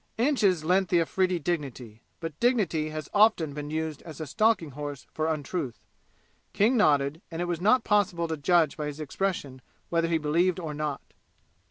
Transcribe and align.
Inches 0.17 0.63
lent 0.65 0.89
the 0.89 0.97
Afridi 0.99 1.37
dignity, 1.37 2.01
but 2.19 2.39
dignity 2.39 2.89
has 2.89 3.07
often 3.13 3.53
been 3.53 3.69
used 3.69 4.01
as 4.01 4.19
a 4.19 4.25
stalking 4.25 4.71
horse 4.71 5.05
for 5.13 5.27
untruth. 5.31 5.79
King 6.53 6.75
nodded, 6.75 7.21
and 7.29 7.39
it 7.39 7.45
was 7.45 7.61
not 7.61 7.83
possible 7.83 8.27
to 8.27 8.35
judge 8.35 8.75
by 8.77 8.87
his 8.87 8.99
expression 8.99 9.61
whether 9.89 10.07
he 10.07 10.17
believed 10.17 10.59
or 10.59 10.73
not. 10.73 11.01